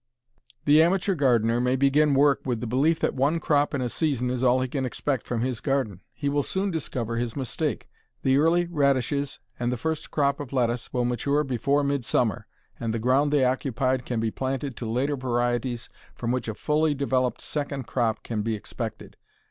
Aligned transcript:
The 0.65 0.81
amateur 0.81 1.13
gardener 1.13 1.61
may 1.61 1.75
begin 1.75 2.15
work 2.15 2.41
with 2.43 2.59
the 2.59 2.65
belief 2.65 2.99
that 3.01 3.13
one 3.13 3.39
crop 3.39 3.75
in 3.75 3.81
a 3.81 3.87
season 3.87 4.31
is 4.31 4.43
all 4.43 4.59
he 4.61 4.67
can 4.67 4.83
expect 4.83 5.27
from 5.27 5.41
his 5.41 5.61
garden. 5.61 6.01
He 6.11 6.27
will 6.27 6.41
soon 6.41 6.71
discover 6.71 7.17
his 7.17 7.35
mistake. 7.35 7.87
The 8.23 8.37
early 8.39 8.65
radishes 8.65 9.37
and 9.59 9.71
the 9.71 9.77
first 9.77 10.09
crop 10.09 10.39
of 10.39 10.51
lettuce 10.51 10.91
will 10.91 11.05
mature 11.05 11.43
before 11.43 11.83
midsummer, 11.83 12.47
and 12.79 12.95
the 12.95 12.97
ground 12.97 13.31
they 13.31 13.45
occupied 13.45 14.03
can 14.03 14.19
be 14.19 14.31
planted 14.31 14.75
to 14.77 14.87
later 14.89 15.15
varieties 15.15 15.87
from 16.15 16.31
which 16.31 16.47
a 16.47 16.55
fully 16.55 16.95
developed 16.95 17.39
second 17.39 17.85
crop 17.85 18.23
can 18.23 18.41
be 18.41 18.55
expected. 18.55 19.17